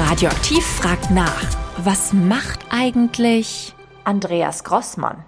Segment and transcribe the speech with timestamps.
[0.00, 1.44] Radioaktiv fragt nach.
[1.76, 5.24] Was macht eigentlich Andreas Grossmann?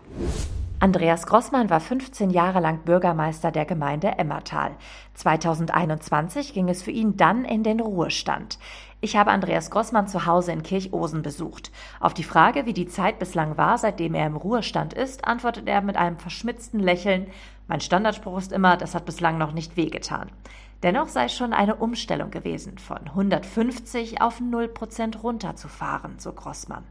[0.80, 4.70] Andreas Grossmann war 15 Jahre lang Bürgermeister der Gemeinde Emmertal.
[5.12, 8.58] 2021 ging es für ihn dann in den Ruhestand.
[9.02, 11.70] Ich habe Andreas Grossmann zu Hause in Kirchosen besucht.
[12.00, 15.82] Auf die Frage, wie die Zeit bislang war, seitdem er im Ruhestand ist, antwortet er
[15.82, 17.26] mit einem verschmitzten Lächeln,
[17.68, 20.30] mein Standardspruch ist immer, das hat bislang noch nicht wehgetan.
[20.82, 26.84] Dennoch sei schon eine Umstellung gewesen, von 150 auf 0 Prozent runterzufahren, so Grossmann.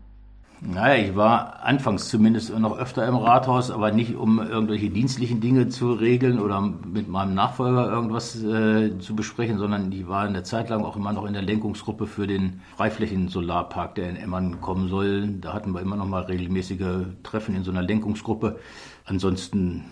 [0.63, 5.69] Naja, ich war anfangs zumindest noch öfter im Rathaus, aber nicht um irgendwelche dienstlichen Dinge
[5.69, 10.69] zu regeln oder mit meinem Nachfolger irgendwas äh, zu besprechen, sondern ich war eine Zeit
[10.69, 15.29] lang auch immer noch in der Lenkungsgruppe für den Freiflächen-Solarpark, der in Emmern kommen soll.
[15.41, 18.59] Da hatten wir immer noch mal regelmäßige Treffen in so einer Lenkungsgruppe.
[19.05, 19.85] Ansonsten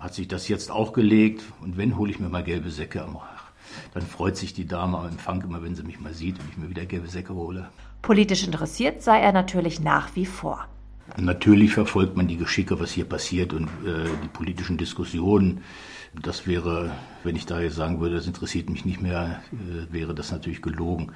[0.00, 3.04] hat sich das jetzt auch gelegt und wenn, hole ich mir mal gelbe Säcke.
[3.92, 6.56] Dann freut sich die Dame am Empfang immer, wenn sie mich mal sieht und ich
[6.56, 7.68] mir wieder gelbe Säcke hole.
[8.02, 10.66] Politisch interessiert sei er natürlich nach wie vor.
[11.18, 15.60] Natürlich verfolgt man die Geschicke, was hier passiert und äh, die politischen Diskussionen.
[16.22, 16.92] Das wäre,
[17.24, 20.62] wenn ich da jetzt sagen würde, das interessiert mich nicht mehr, äh, wäre das natürlich
[20.62, 21.12] gelogen.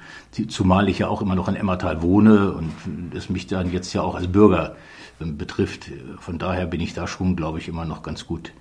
[0.47, 2.71] Zumal ich ja auch immer noch in Emmertal wohne und
[3.15, 4.75] es mich dann jetzt ja auch als Bürger
[5.19, 5.89] äh, betrifft.
[6.19, 8.51] Von daher bin ich da schon, glaube ich, immer noch ganz gut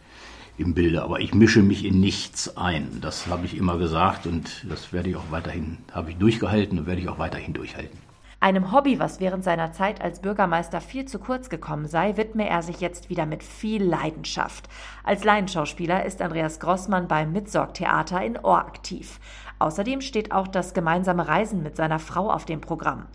[0.59, 1.03] im Bilde.
[1.03, 2.99] Aber ich mische mich in nichts ein.
[3.01, 6.87] Das habe ich immer gesagt und das werde ich auch weiterhin, habe ich durchgehalten und
[6.87, 7.99] werde ich auch weiterhin durchhalten.
[8.41, 12.63] Einem Hobby, was während seiner Zeit als Bürgermeister viel zu kurz gekommen sei, widme er
[12.63, 14.69] sich jetzt wieder mit viel Leidenschaft.
[15.03, 19.19] Als Laienschauspieler ist Andreas Grossmann beim Mitsorgtheater in Ohr aktiv.
[19.59, 23.07] Außerdem steht auch das gemeinsame Reisen mit seiner Frau auf dem Programm.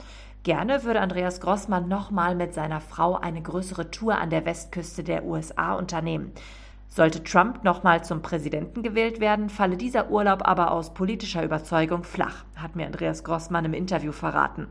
[0.43, 5.23] Gerne würde Andreas Grossmann nochmal mit seiner Frau eine größere Tour an der Westküste der
[5.23, 6.33] USA unternehmen.
[6.95, 12.45] Sollte Trump nochmal zum Präsidenten gewählt werden, falle dieser Urlaub aber aus politischer Überzeugung flach,
[12.55, 14.67] hat mir Andreas Grossmann im Interview verraten.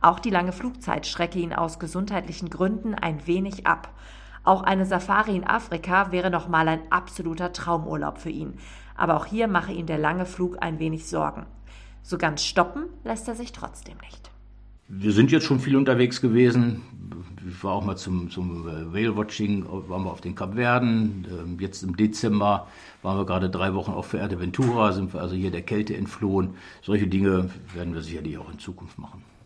[0.00, 3.92] Auch die lange Flugzeit schrecke ihn aus gesundheitlichen Gründen ein wenig ab.
[4.42, 8.54] Auch eine Safari in Afrika wäre nochmal ein absoluter Traumurlaub für ihn.
[8.96, 11.44] Aber auch hier mache ihn der lange Flug ein wenig Sorgen.
[12.02, 14.30] So ganz stoppen lässt er sich trotzdem nicht.
[14.88, 16.80] Wir sind jetzt schon viel unterwegs gewesen.
[17.56, 21.26] Ich war auch mal zum, zum Whale-Watching, waren wir auf den Kapverden.
[21.30, 22.66] Ähm, jetzt im Dezember
[23.00, 26.50] waren wir gerade drei Wochen auf Fuerteventura, sind wir also hier der Kälte entflohen.
[26.82, 29.24] Solche Dinge werden wir sicherlich auch in Zukunft machen.